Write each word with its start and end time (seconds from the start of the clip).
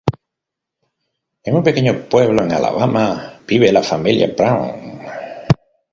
En 1.43 1.53
un 1.57 1.63
pequeño 1.63 1.93
pueblo 2.09 2.41
en 2.43 2.51
Alabama 2.51 3.39
vive 3.45 3.71
la 3.71 3.83
familia 3.83 4.33
Brown. 4.35 4.99